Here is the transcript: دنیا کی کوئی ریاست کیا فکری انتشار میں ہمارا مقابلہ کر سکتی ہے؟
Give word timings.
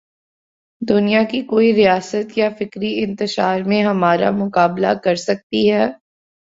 دنیا 0.81 1.23
کی 1.23 1.41
کوئی 1.41 1.73
ریاست 1.75 2.33
کیا 2.33 2.49
فکری 2.59 2.93
انتشار 3.03 3.61
میں 3.61 3.83
ہمارا 3.83 4.31
مقابلہ 4.35 4.93
کر 5.03 5.15
سکتی 5.19 5.69
ہے؟ 5.71 5.87